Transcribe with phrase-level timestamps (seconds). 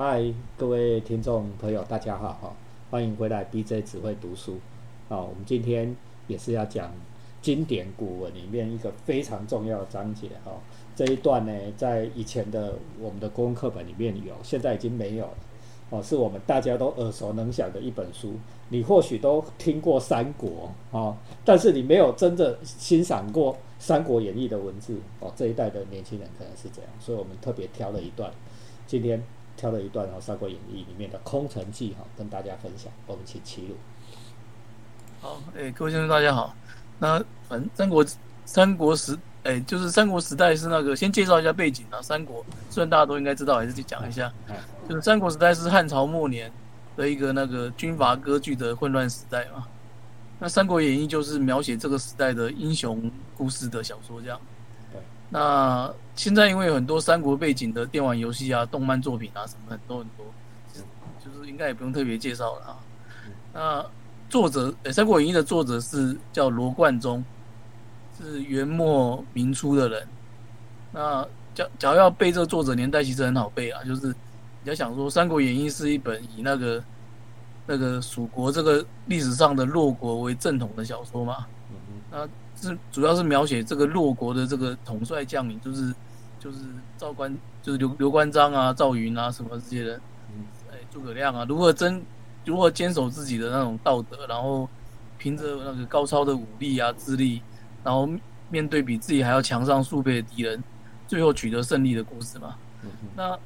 [0.00, 2.54] 嗨，各位听众朋友，大家好哈，
[2.88, 4.56] 欢迎回来 BJ 只会读书
[5.08, 5.18] 啊。
[5.18, 5.96] 我们今天
[6.28, 6.92] 也是要讲
[7.42, 10.52] 经典古文里面一个非常重要的章节哈。
[10.94, 15.34] 这一段呢，在以前的我们的公课本里面有，现在已经没有了
[15.90, 16.00] 哦。
[16.00, 18.34] 是我们大家都耳熟能详的一本书，
[18.68, 25.32] 你或许都听过《三国》啊，但是你没有真的欣赏过《三国演义》的文字哦。
[25.34, 28.32] 这一代的年轻人可能是这样，所以我们特别挑了一段，
[28.86, 29.20] 今天。
[29.58, 32.90] 挑了一段哦，《三国演义》里面的《空城计》哈，跟大家分享。
[33.08, 33.76] 我们请齐鲁。
[35.20, 36.54] 好，哎，各位先生大家好。
[37.00, 38.06] 那反正三国
[38.44, 42.00] 三国时，哎，就是三国时代是那个，先介绍一下背景啊。
[42.00, 44.32] 三国虽然大家都应该知道，还是去讲一下。
[44.88, 46.50] 就是三国时代是汉朝末年
[46.96, 49.66] 的一个那个军阀割据的混乱时代嘛。
[50.38, 54.40] 那《三国演义》就是描写这个时代的英雄故事的小说，这样。
[55.30, 60.26] 那现在因为有很多三国背景的电玩游戏啊、动漫作品啊什么很多很多，
[61.24, 62.78] 就是应该也不用特别介绍了啊。
[63.52, 63.86] 那
[64.30, 67.24] 作者《三国演义》的作者是叫罗贯中，
[68.18, 70.08] 是元末明初的人。
[70.92, 74.14] 那假假如要背这个作者年代，其实很好背啊，就是你
[74.64, 76.82] 要想说《三国演义》是一本以那个
[77.66, 81.46] 那个蜀国这个历史上的弱国为正统的小说嘛。
[82.10, 85.94] 那是主要是描写这个弱国的这个统帅将领，就是
[86.40, 86.58] 就是
[86.96, 90.00] 赵关，就是刘刘关张啊、赵云啊什么这些人，
[90.70, 92.02] 哎，诸葛亮啊，如何真
[92.44, 94.68] 如何坚守自己的那种道德，然后
[95.18, 97.42] 凭着那个高超的武力啊、智力，
[97.84, 98.08] 然后
[98.50, 100.62] 面对比自己还要强上数倍的敌人，
[101.06, 102.56] 最后取得胜利的故事嘛。
[103.14, 103.38] 那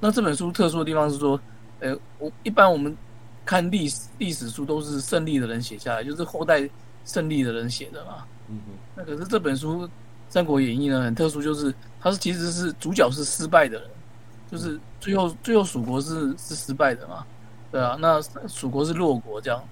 [0.00, 1.38] 那这本书特殊的地方是说，
[1.80, 2.96] 呃，我一般我们
[3.44, 6.68] 看历史历史书都是胜利的人写下来，就是后代
[7.04, 8.24] 胜利的人写的嘛。
[8.48, 9.86] 嗯哼，那可是这本书
[10.28, 13.90] 《三国演义》呢，很特殊，就是它是其实是主角是失败的人，
[14.50, 17.26] 就是最后最后蜀国是是失败的嘛，
[17.70, 19.62] 对啊，那蜀国是弱国这样，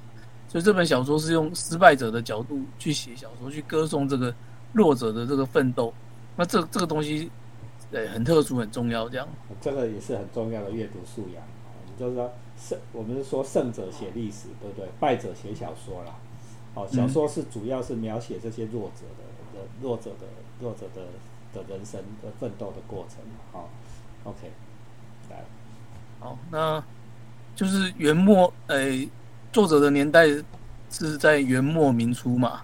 [0.48, 4.34] 所以这本小说是用失败者的角度去写小说，去歌颂这个
[4.72, 5.92] 弱者的这个奋斗，
[6.36, 7.30] 那这这个东西，
[7.90, 9.26] 对，很特殊很重要这样，
[9.60, 11.42] 这个也是很重要的阅读素养，
[11.98, 14.86] 就是说胜，我们是说胜者写历史，对不对？
[15.00, 16.14] 败者写小说啦。
[16.76, 20.26] 哦，小说是主要是描写这些弱者的、的弱者的、
[20.60, 21.06] 弱者的
[21.54, 23.16] 的人生的奋斗的过程。
[23.50, 23.70] 好
[24.24, 24.52] ，OK，
[25.30, 25.42] 来，
[26.20, 26.84] 好，那
[27.54, 29.08] 就是元末，诶，
[29.50, 30.26] 作者的年代
[30.90, 32.60] 是在元末明初嘛，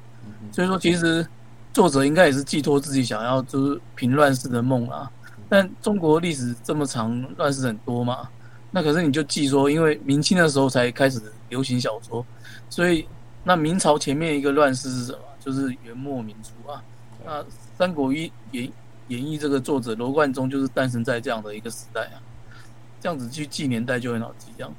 [0.53, 1.27] 所以说其实
[1.73, 5.11] 作者应该也是寄托自己想要就是平乱世的梦啊。
[5.49, 8.29] 但中国历史这么长，乱世很多嘛，
[8.71, 11.19] 那可是你就记说，因为明清的时候才开始
[11.49, 12.23] 流行小说，
[12.69, 13.09] 所以。
[13.45, 15.19] 那明朝前面一个乱世是什么？
[15.41, 16.83] 就是元末明初啊。
[17.25, 17.43] 那
[17.77, 18.73] 《三国演演
[19.09, 22.23] 义》这个作者罗贯中就是诞生在这样的一个时代啊。
[23.01, 24.73] 这样子去记年代就很好记，这样。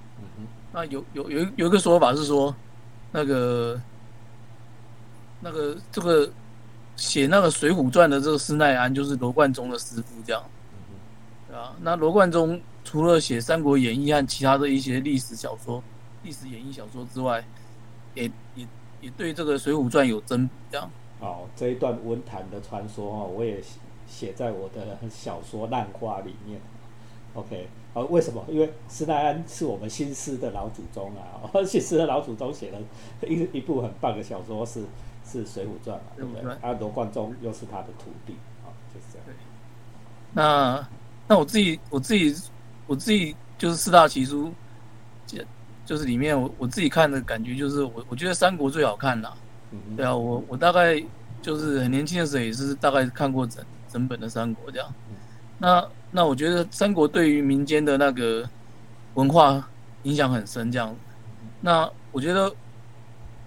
[0.71, 2.55] 那有有有有一个说法是说，
[3.11, 3.79] 那个
[5.41, 6.29] 那个这个
[6.95, 10.41] 写那个《水浒传》的这个施耐庵就是罗贯中的师傅，这样。
[11.49, 11.75] 对啊。
[11.81, 15.83] 那罗贯中除了写《三国演义》和其他的一些历史小说、
[16.23, 17.43] 历史演义小说之外，
[18.15, 18.67] 也也
[19.01, 20.89] 也对这个《水浒传》有增补，这样。
[21.19, 23.61] 哦，这一段文坛的传说哦，我也
[24.07, 26.59] 写在我的小说《浪花》里面。
[27.33, 28.43] OK，啊，为什么？
[28.49, 32.79] 因为施耐庵是我们新诗的老祖宗啊，新诗的老祖宗写了
[33.27, 34.83] 一一部很棒的小说，是
[35.25, 36.51] 是《水浒传》嘛，对不对？
[36.61, 39.27] 啊，罗贯中又是他的徒弟，啊，就是这样。
[40.33, 40.87] 那
[41.27, 42.35] 那我自己我自己
[42.85, 44.51] 我自己就是四大奇书。
[45.85, 49.33] 就是里面我我自己看的感觉就是我我觉得三国最好看啦，
[49.95, 51.01] 对啊，我我大概
[51.41, 54.93] 就是很年轻的时候也是大概看过整整本的三国这样，
[55.57, 58.47] 那那我觉得三国对于民间的那个
[59.15, 59.67] 文化
[60.03, 60.95] 影响很深这样，
[61.61, 62.53] 那我觉得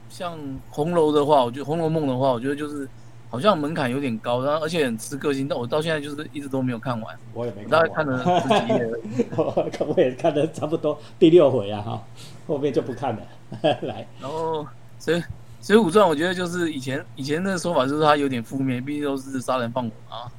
[0.08, 0.38] 像
[0.70, 2.88] 红楼的话，我觉得《红楼梦》的话，我觉得就是。
[3.28, 7.19] 好像门槛有点高，然后而且很吃个性，但我到现在就是一直都没有看完。
[7.34, 9.26] 我也没，大概看了十几页而已。
[9.84, 12.04] 我也看了差不多第六回啊，哈，
[12.47, 13.22] 后面就不看了。
[13.83, 14.62] 来，然后
[14.98, 15.22] 《水
[15.60, 20.30] 水浒传》，我觉得就是以前以前的说法就是它有点负面，毕竟都是杀人放火啊。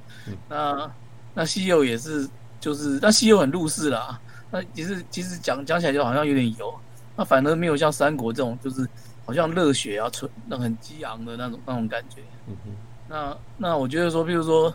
[0.49, 0.91] 那
[1.33, 2.27] 那西游也是，
[2.59, 4.19] 就是那西游很入世啦。
[4.49, 6.73] 那其实其实讲讲起来就好像有点油，
[7.15, 8.87] 那反而没有像三国这种，就是
[9.25, 12.21] 好像热血啊，纯那很激昂的那种那种感觉。
[12.49, 12.71] 嗯哼，
[13.09, 14.73] 那那我觉得说，比如说，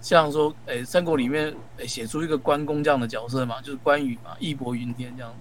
[0.00, 5.32] 像说，诶，三国里面诶写出一个关公这样的角色嘛，就是关羽嘛，义薄云天这样。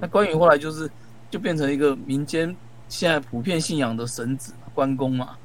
[0.00, 0.90] 那关羽后来就是
[1.30, 2.54] 就变成一个民间
[2.88, 5.36] 现在普遍信仰的神子关公嘛。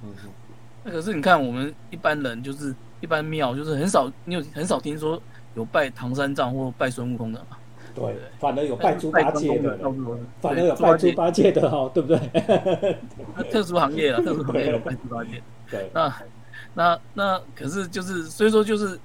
[0.83, 5.21] 那可是你看我们一般人就是一般庙就是很少，你有很少听说
[5.55, 7.57] 有拜唐三藏或拜孙悟空的嘛？
[7.95, 9.77] 对，反而有拜猪八戒的，
[10.39, 12.97] 反而有拜猪八戒的哈，对不对？
[13.51, 15.41] 特殊行业啊，特殊行业有拜猪八戒。
[15.69, 16.07] 对，那
[16.79, 18.97] 那那可是就是，所以说就是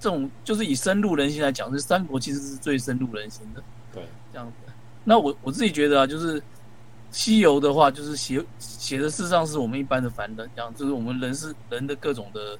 [0.00, 3.62] 这种，就是以深入人心来讲，是三国其实是最深入人心的。
[3.92, 4.02] 对，
[4.32, 4.72] 这样子。
[5.04, 6.42] 那我我自己觉得啊，就是
[7.10, 12.58] 西游的话，就是写写的事实上是我们一般的凡人，这样就是我们人是人的各种的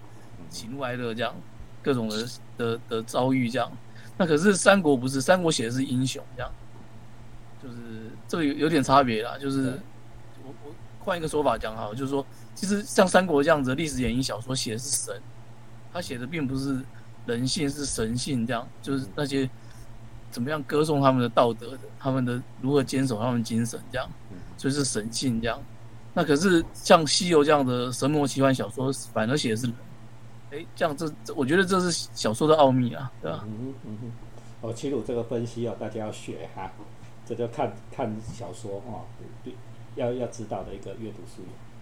[0.51, 1.35] 喜怒哀乐，这样
[1.83, 3.73] 各种的的的遭遇这样。
[4.19, 6.53] 那可是三国不是，三国写的是英雄，这样，
[7.63, 7.77] 就是
[8.29, 9.39] 这个有有点差别啦。
[9.41, 9.81] 就是
[10.45, 12.25] 我我换一个说法讲哈，就是说，
[12.55, 15.21] 其实像三国这样子历史演义小说写的是神，
[15.93, 16.81] 他写的并不是
[17.27, 19.49] 人性，是神性，这样就是那些
[20.31, 24.09] 怎么样歌颂他们的道德的，他们的如何坚守他们精神，这样，
[24.57, 25.61] 所以是神性这样。
[26.13, 29.75] 那可是像西游这样的神魔奇幻小说，反而写的是人。
[30.53, 33.45] 哎，这样这这，我觉得这是小说的奥秘啊，对吧？
[33.49, 34.13] 嗯嗯嗯。
[34.61, 36.71] 哦，其实我这个分析哦，大家要学哈，
[37.27, 39.03] 这就看看小说哦，
[39.97, 41.74] 要要知道的一个阅读书来。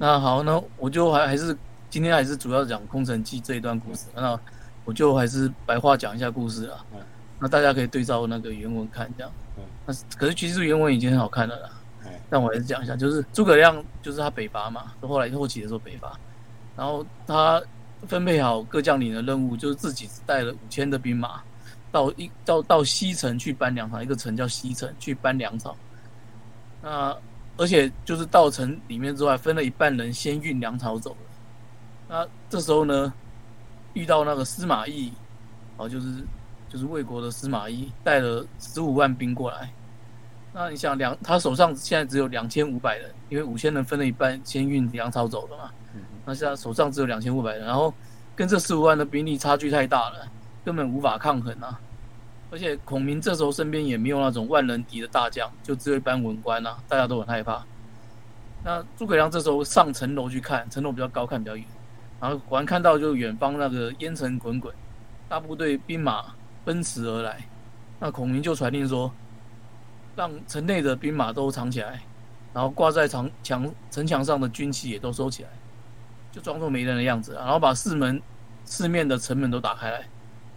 [0.00, 0.06] 对。
[0.06, 1.56] 那好，那我就还还是
[1.90, 4.06] 今天还是主要讲《空城计》这一段故事。
[4.16, 4.36] 那
[4.84, 6.84] 我就还是白话讲一下故事啊。
[6.94, 7.00] 嗯。
[7.38, 9.32] 那大家可以对照那个原文看，这样。
[9.58, 9.62] 嗯。
[9.86, 11.70] 那可是其实原文已经很好看了啦。
[12.30, 16.18] 但我还是讲一下，就是诸葛亮，就是他北伐嘛，后来后期的时候北伐。
[16.76, 17.60] 然后他
[18.06, 21.42] 分配好各将领的任务，就是自己带了五千的兵马，
[21.90, 25.76] 到一到到西城去搬粮草，一个城叫西城去搬粮草。
[26.80, 27.14] 那
[27.60, 31.16] 而且就是到城里面之外，分了一半人先运粮草走了。
[32.08, 33.12] 那这时候呢，
[33.92, 35.12] 遇到那个司马懿，
[35.76, 36.24] 哦，就是
[36.70, 39.70] 就是魏国的司马懿，带了十五万兵过来。
[40.54, 45.70] 那你想两，他手上现在只有两千五百人，因为五千人分了一半先运粮草走了嘛。
[46.24, 47.92] 那现在手上只有两千五百人，然后
[48.34, 50.26] 跟这十五万的兵力差距太大了，
[50.64, 51.78] 根本无法抗衡啊！
[52.50, 57.64] 而且孔明这时候身边也没有那种万人敌的大将，就只有一班文官啊，大家都很害怕。
[58.64, 61.64] 那诸葛亮这时候上城楼去看，城楼比较高，看比较远，
[62.20, 64.74] 然后果然看到就远方那个烟尘滚滚，
[65.28, 66.24] 大部队兵马
[66.64, 67.46] 奔驰而来。
[67.98, 69.12] 那孔明就传令说，
[70.16, 72.02] 让城内的兵马都藏起来，
[72.52, 75.48] 然后挂在墙墙城墙上的军旗也都收起来。
[76.32, 78.20] 就装作没人的样子，然后把四门、
[78.64, 80.04] 四面的城门都打开来，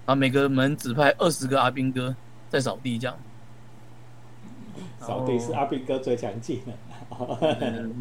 [0.06, 2.16] 然后每个门只派二十个阿兵哥
[2.50, 3.18] 在扫地，这样。
[5.00, 6.74] 扫地是阿兵哥最强劲的。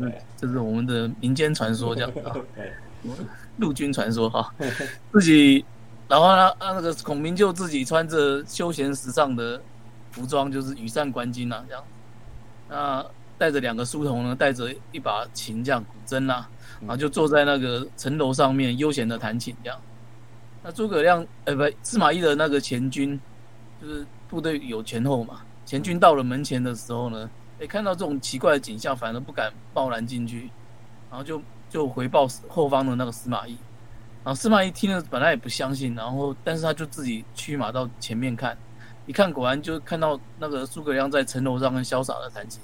[0.00, 2.37] 对，这是我们的民间传说，这样啊。
[3.58, 4.54] 陆军传说哈，
[5.12, 5.64] 自己，
[6.08, 9.60] 然后呢，啊，那个孔明就自己穿着休闲时尚的
[10.10, 11.84] 服装，就是羽扇纶巾啊，这样。
[12.69, 13.05] 那
[13.37, 16.48] 带着两个书童呢，带着一把琴，这样古筝啊。
[16.81, 19.78] 然后就坐在那个城楼上面悠闲的弹琴这样。
[20.62, 23.18] 那诸葛亮，呃，不，司马懿的那个前军，
[23.80, 25.40] 就是部队有前后嘛。
[25.64, 27.28] 前军到了门前的时候呢，
[27.60, 30.50] 哎，看到这种奇怪的景象，反而不敢贸然进去，
[31.10, 33.56] 然后就就回报后方的那个司马懿。
[34.24, 38.56] 然后司马懿听了，本来也不相信，然后但是他就自己驱马到前面看，
[39.06, 42.60] 一看果然就看到那个诸葛亮在城楼上很潇洒的弹琴，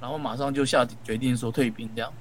[0.00, 2.12] 然后马上就下决定说退兵这样。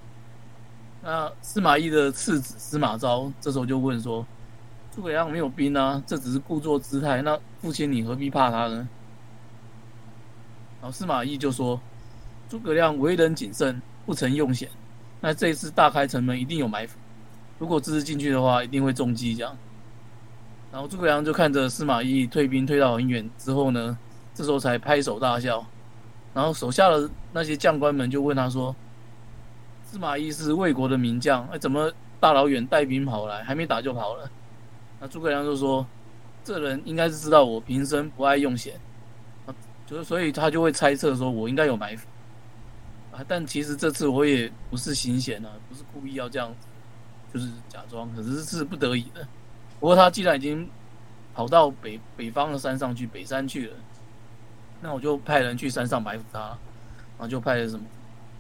[1.04, 4.26] 那司马懿的次子司马昭这时候就问说
[4.98, 7.22] ：“诸葛亮没有兵啊，这只是故作姿态。
[7.22, 8.90] 那父亲你何必怕他呢？”
[10.82, 11.80] 然后司马懿就说
[12.50, 14.68] ：“诸葛亮为人谨慎，不曾用险。
[15.22, 16.98] 那这一次大开城门，一定有埋伏。
[17.60, 19.56] 如果这次进去的话，一定会中计。”这样。
[20.72, 23.96] 然后诸葛亮就看着司马懿退兵退到很远之后呢，
[24.34, 25.64] 这时候才拍手大笑。
[26.34, 28.76] 然后手下的那些将官们就问他说。
[29.84, 34.28] 司马懿是魏国的名将，哎，怎么大老远带兵跑来，还没打就跑了？
[35.00, 35.86] 那诸葛亮就说
[36.44, 38.80] ：“这人应该是知道我平生不爱用险，
[39.46, 39.54] 啊，
[39.86, 42.08] 就是所以他就会猜测说我应该有埋伏
[43.12, 43.24] 啊。
[43.28, 46.68] 但其实这次我也不是心险啊，不是故意要这样子，
[47.34, 49.28] 就是假装，可是是不得已的。
[49.80, 50.70] 不过他既然已经
[51.34, 53.76] 跑到北北方的山上去，北山去了，
[54.82, 57.86] 那我就派人去山上埋伏他，然后就派了什么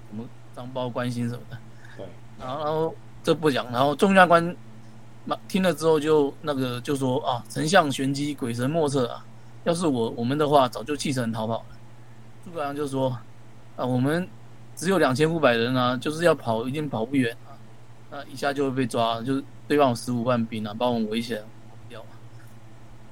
[0.10, 0.24] 什么。”
[0.58, 1.58] 张苞关心什么的，
[1.96, 2.06] 对，
[2.40, 4.44] 然后然后这不讲，然后众将官
[5.48, 9.26] 听了之后就那个就说啊，丞相玄机，鬼神莫测啊！
[9.64, 11.66] 要是我我们的话，早就弃城逃跑了。
[12.46, 13.10] 诸葛亮就说
[13.76, 14.28] 啊，我们
[14.76, 17.56] 只有两千五百人啊，就是要跑，一定跑不远啊，
[18.12, 21.42] 那一下就会被抓，就是对方有十五万兵啊，把我们围起来
[21.90, 22.10] 掉嘛。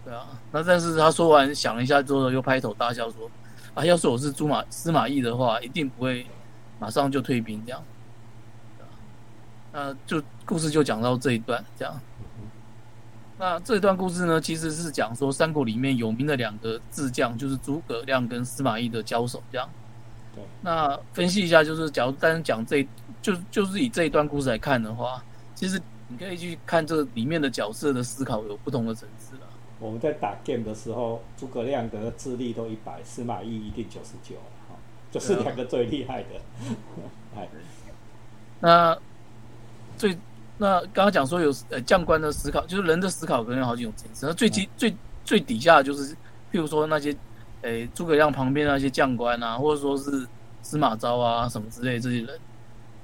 [0.03, 3.29] 对啊，那但是他说完想了一下之后，又拍头大笑说
[3.74, 6.25] 啊，要是我是朱马司马懿的话，一定不会。
[6.77, 7.81] 马上就退兵，这样，
[9.77, 11.94] 那就故事就讲到这一段，这样。
[13.38, 19.70] 那这一段故事呢，其实是讲说三国里面有名的两个智将，就是诸葛亮跟司马懿的交手，这样。
[20.34, 20.41] 对。
[20.62, 22.88] 那分析一下，就是假如单讲这，
[23.22, 25.22] 就就是以这一段故事来看的话，
[25.53, 25.77] 其实
[26.08, 29.41] 你可以去看这里面的角色的思考有不同的层次了。
[29.82, 34.38] 我们在打 game 的时候，诸葛亮的智力都一百，司马懿一定九十九，
[34.70, 34.77] 哈，
[35.12, 36.29] 就是两个最厉害的。
[37.36, 37.50] 哎，
[38.62, 38.98] 那
[39.97, 40.17] 最。
[40.57, 44.25] 那刚刚讲说有呃将官的思考，就是人的思考可能有好几种层次。
[44.25, 46.17] 那最基最最底下就是，譬
[46.53, 47.13] 如说那些，
[47.63, 50.25] 诶诸葛亮旁边那些将官啊，或者说是
[50.61, 52.39] 司马昭啊什么之类这些人，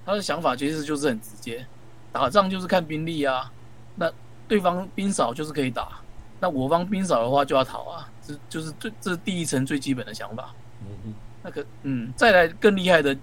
[0.05, 1.65] 他的想法其实就是很直接，
[2.13, 3.51] 打仗就是看兵力啊。
[3.95, 4.10] 那
[4.48, 6.00] 对方兵少就是可以打，
[6.39, 8.07] 那我方兵少的话就要逃啊。
[8.25, 10.55] 这就是最这是第一层最基本的想法。
[10.79, 11.13] 嗯嗯。
[11.43, 13.13] 那个嗯，再来更厉害的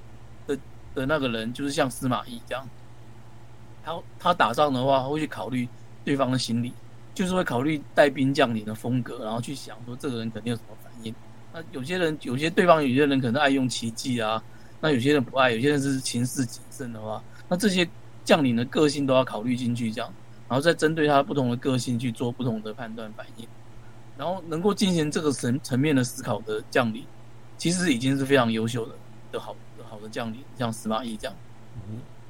[0.47, 0.59] 的
[0.95, 2.69] 的那个人，就是像司马懿这样。
[3.89, 5.67] 他他打仗的话，会去考虑
[6.05, 6.73] 对方的心理，
[7.15, 11.15] 就是会考虑带兵将领的风格，然后去想说这个人肯定有什么反应。
[11.55, 14.43] 那有些人，有些对方有些人可能爱用奇计啊，
[14.81, 17.89] 那有些人不爱，有些人是情势谨慎的话，那这些
[18.25, 20.13] 将领的个性都要考虑进去，这样，
[20.49, 23.49] 然后再针对他不同的个性去做不同的判断反应，
[24.19, 27.07] 然后能够进行这个层层面的思考的将领，
[27.57, 28.95] 其实已经是非常优秀的
[29.33, 31.35] 的好的好的将领，像司马懿这样。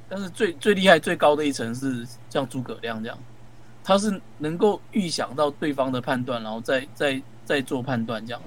[0.09, 3.17] 但是最最厉害、最高的一层是像诸葛亮这样，
[3.83, 8.41] 他是能够预想到对方的判断，然后再再再做判断这样。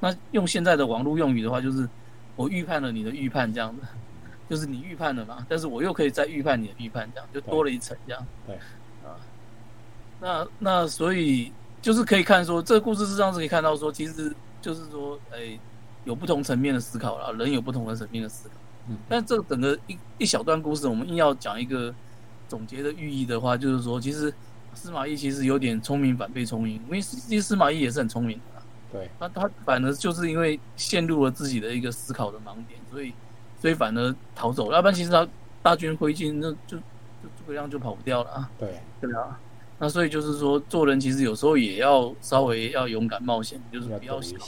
[0.00, 1.88] 那用现在的网络用语的话，就是
[2.36, 3.82] 我预判了你的预判这样子，
[4.50, 8.26] 就是你预判了嘛，但是我又可以再预判你的预判，这样就多了一层这样。
[8.46, 8.56] 对，
[9.04, 9.16] 啊，
[10.20, 15.58] 那那所以就是可以看说，这个故事实上是可以看到说，其实就是说，哎，
[16.04, 18.54] 有不同层面的思考了，人有不同的层面的思考。
[19.08, 21.94] 但这整个一一小段故事，我们硬要讲一个
[22.48, 24.32] 总结的寓意的话，就是说，其实
[24.74, 28.62] 司马懿其实有点聪明反被聪明，因为其实司马懿也是很聪明的。
[28.92, 33.12] 对，他他反而就是因为陷入了自己的一个思考的盲点，所以
[33.60, 34.70] 所以反而逃走。
[34.70, 35.26] 要不然其实他
[35.62, 36.78] 大军挥进，那就就
[37.36, 38.50] 诸葛亮就跑不掉了啊。
[38.58, 39.40] 对，对啊。
[39.78, 44.38] 那所以就是说，做人其实有时候也要稍微要勇敢冒险，就是不要想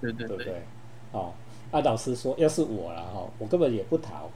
[0.00, 0.62] 对对对，
[1.10, 1.34] 好。
[1.72, 4.30] 阿老师说：“要是我了哈，我根本也不逃，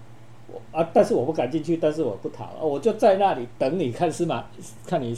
[0.48, 4.44] 我啊，但是我不敢进去，但是我不逃，我就在那里等你看司马，
[4.86, 5.16] 看你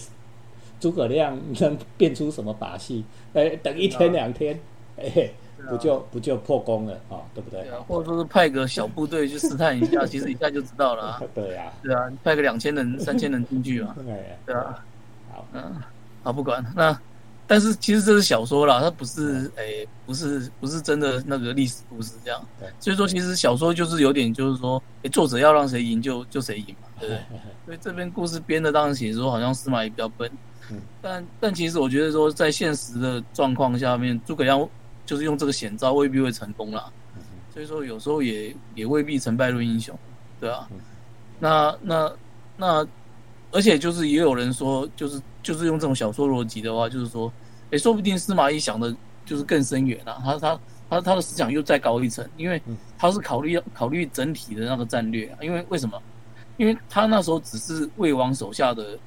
[0.78, 3.04] 诸葛亮能变出什么把戏？
[3.33, 4.61] 哎，等一天两天，
[4.97, 5.31] 哎，
[5.69, 7.23] 不就不就破功了啊？
[7.35, 7.64] 对不对？
[7.88, 11.23] 或者说是派个小部队去试探一下，其实一下就知道了啊。
[11.35, 13.97] 对呀，对啊，派个两千人、三千人进去嘛。
[14.45, 14.85] 对啊，
[15.33, 15.76] 好，嗯，
[16.23, 16.97] 好，不管那。”
[17.52, 22.42] 但是其实这是小说啦，它不是诶，不是不是真的那个历史故事这样。
[22.80, 27.21] 所以说其实小说就是有点就是说，诶，作者要让谁赢就就谁赢嘛，对不对？
[27.66, 30.30] 所以这边故事编的当然写说好像司马懿比较笨，
[31.02, 34.66] 但但其实我觉得说在现实的状况下面，诸葛亮
[35.04, 36.90] 就是用这个险招未必会成功啦。
[37.52, 39.94] 所以说有时候也也未必成败论英雄，
[40.40, 40.66] 对啊。
[41.38, 42.11] 那那
[42.56, 42.87] 那，
[43.50, 47.30] 而且就是也有人说，就是就是用这种小说逻辑的话，就是说。
[47.73, 52.62] 哎，说不定司马懿想的就是更深远啊，他他他他的思想又再高一层，因为
[52.99, 55.38] 他是考虑考虑整体的那个战略啊。
[55.41, 56.00] 因为为什么？
[56.59, 58.99] 因为他那时候只是魏王手下的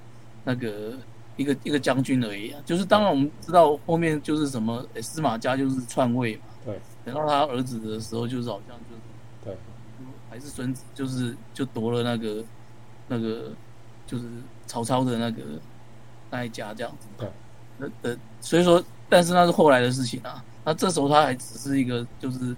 [0.44, 0.94] 那个
[1.38, 2.60] 一个一个将军而已啊。
[2.66, 6.42] 就是当然我们知道后面就是什么司马家就是篡位嘛。
[6.66, 6.82] 对。
[7.06, 9.02] 等到他儿子的时候，就是好像就是
[9.46, 9.58] 对，
[10.28, 12.44] 还是孙子，就是就夺了那个
[13.08, 13.54] 那个
[14.08, 14.26] 就是
[14.66, 15.44] 曹操的那个
[16.32, 17.08] 那一家这样子。
[17.16, 17.30] 对。
[17.78, 20.44] 那呃，所以说，但是那是后来的事情啊。
[20.64, 22.56] 那这时候他还只是一个，就是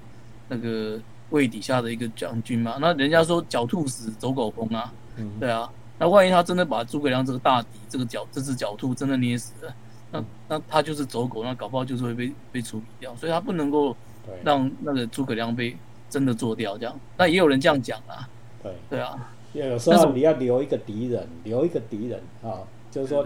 [0.48, 2.78] 那个魏底下的一个将军嘛。
[2.80, 4.94] 那人家说狡兔死，走狗烹啊。
[5.18, 5.30] 嗯。
[5.40, 5.70] 对啊。
[6.00, 9.76] 那万一他真的把诸葛亮这个大敌，这个狡这只狡兔真的捏死了，
[10.12, 13.16] 那那他就是走狗，那搞不好就是会被被处理掉。
[13.16, 13.98] 所以他不能够
[14.44, 15.76] 让那个诸葛亮被
[16.10, 17.00] 真的做掉这样。
[17.18, 18.30] 那也有人这样讲啊。
[18.62, 18.72] 对。
[18.92, 19.34] 对啊。
[19.54, 22.62] 有时候你要留一个敌人，留一个敌人啊。
[22.98, 23.24] 就是说，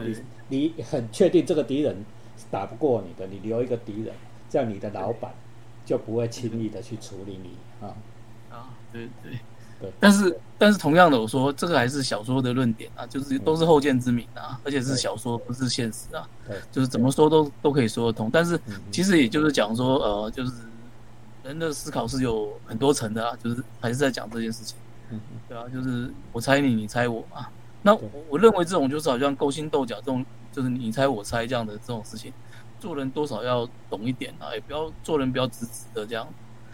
[0.49, 1.95] 你你很确定这个敌人
[2.49, 4.13] 打不过你的，你留一个敌人，
[4.49, 5.33] 这样你的老板
[5.85, 7.51] 就不会轻易的去处理你
[7.85, 7.95] 啊。
[8.51, 9.31] 啊，对对
[9.79, 9.91] 对。
[9.99, 16.27] 但是但是同样的，我说这个还是小说的论点啊，就是都是后见之明啊，而且是小说，不是现实啊。
[16.45, 16.57] 对。
[16.69, 18.59] 就是怎么说都都可以说得通，但是
[18.91, 20.51] 其实也就是讲说，呃，就是
[21.43, 24.75] 人的思考是有很多层的啊，就是还是在讲这件事情。
[25.47, 27.47] 对啊，就是我猜你，你猜我嘛。
[27.83, 32.31] 那我我认为这种就是好像勾心斗角这种，就是你猜我猜这样的这种事情，
[32.79, 36.27] 做人多少要懂一点啊，也不要做人不要直直的这样。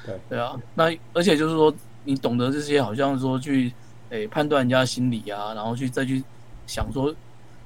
[0.06, 1.74] 对对啊，那而且就是说
[2.04, 3.74] 你懂得这些，好像说去
[4.10, 6.24] 诶判断人家心理啊，然后去再去
[6.66, 7.14] 想说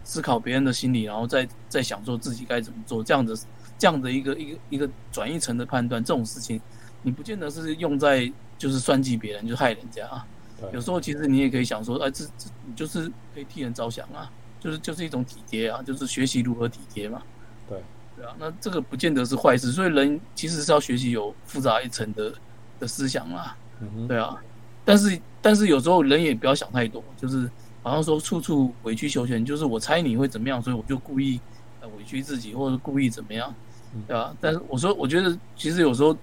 [0.03, 3.36] 思考别人的心理，然后再再想说自己该怎么做，这样的
[3.77, 6.62] 这样的一个一个一个转一层的判断，这种事情
[7.01, 10.25] 你不见得是用在就是算计别人，就害人家啊。
[10.74, 17.22] 有时候其实你也可以想说，哎，这这你就是可以替人着想啊，就是就是一种体贴啊，就是学习如何体贴嘛。
[17.68, 17.82] 对
[18.15, 22.34] 对啊，那这个不见得是坏事，所以人其实是要学习有复杂一层的
[22.80, 23.58] 的思想啦。
[24.08, 24.38] 对啊，
[24.86, 27.50] 但是但是有时候人也不要想太多，就是
[27.82, 31.39] 好像说处处委曲求全，就是我猜你会怎么样，所以我就故意
[31.82, 33.53] 呃委屈自己，或者故意怎么样，
[34.08, 34.36] 对吧？
[34.39, 36.15] 但是我说，我觉得其实有时候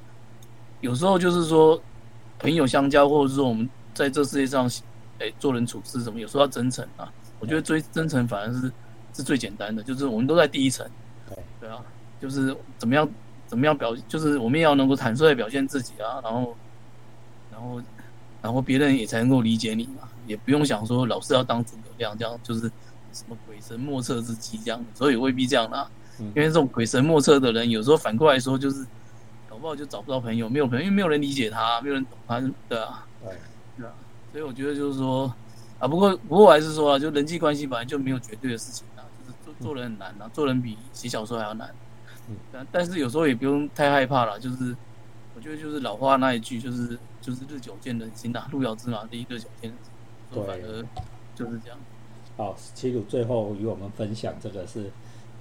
[0.81, 1.81] 有时候就是说
[2.39, 3.69] 朋友相交，或者是说我们。
[3.99, 4.71] 在这世界上，
[5.19, 7.13] 哎，做人处事什么，有时候要真诚啊。
[7.41, 8.73] 我觉得最真诚反而是
[9.13, 10.89] 是最简单的，就是我们都在第一层。
[11.29, 11.83] 对对啊，
[12.21, 13.09] 就是怎么样
[13.49, 16.57] 怎么样表，就是我们也要能够坦率的表现自己啊，然后
[17.51, 17.83] 然后
[18.41, 22.71] 然后别人也才能够理解你嘛，也不用想说老是要当诸葛亮这样，就是
[23.13, 25.91] 什么鬼神莫测之极这样，所以未必这样啊。
[26.21, 28.87] 因为这种鬼神莫测的人，有时候反过来说就是
[29.49, 33.05] 搞不好就找不到朋友，没有朋友，因为没有人理解他，没有人懂他，对啊。
[33.25, 33.33] 对。
[34.39, 35.35] 所以我觉得就是说，
[35.81, 41.69] 啊，不过不过我还是说啊，就人际关系本来就没有绝对的事情啊，就是做做人很难啊，做人比写小说还要难。
[42.29, 44.77] 嗯，但但是有时候也不用太害怕了，就是
[45.35, 49.93] 我觉得就是老话那一句，就是就是日久见人心呐，路遥知马力，日久见人心。
[50.33, 50.87] 对，反而
[51.35, 51.77] 就是这样。
[52.37, 54.89] 好，齐鲁最后与我们分享这个是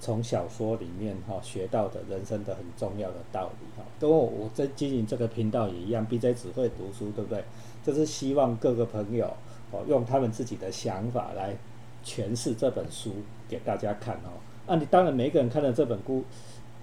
[0.00, 3.86] 从小说里面哈学到的人生的很重要的道理哈。
[4.00, 7.44] 跟我我在经营这个频道也一样，B J 只会读书，对不对？
[7.84, 9.26] 就是希望各个朋友
[9.70, 11.56] 哦，用他们自己的想法来
[12.04, 13.14] 诠释这本书
[13.48, 14.38] 给大家看哦。
[14.66, 16.24] 啊，你当然每个人看了这本故，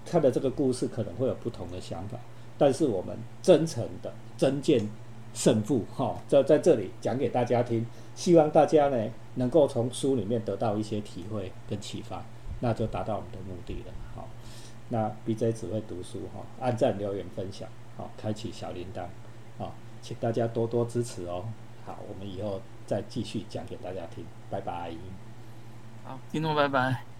[0.06, 2.18] 看的这个故事可能会有不同的想法，
[2.58, 4.88] 但是我们真诚的真见
[5.34, 7.86] 胜负哈，在在这里讲给大家听，
[8.16, 12.24] 希望大家呢能够从书里面得到一些体会跟启发，
[12.62, 13.94] 那就达到我们的目的了。
[14.16, 14.28] 好，
[14.90, 19.04] 那 B J 只会读书哈，按赞、留言、分享，好，开启小铃铛，
[20.06, 21.46] 请大家多多支持哦！
[21.84, 24.92] 好，我们以后再继续讲给大家听，拜拜。
[26.04, 27.15] 好，听众拜拜。